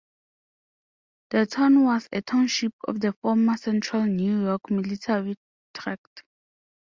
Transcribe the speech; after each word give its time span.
The 1.29 1.45
town 1.45 1.83
was 1.83 2.09
a 2.11 2.23
township 2.23 2.73
of 2.87 3.01
the 3.01 3.13
former 3.21 3.55
Central 3.55 4.03
New 4.07 4.45
York 4.45 4.71
Military 4.71 5.35
Tract. 5.75 6.23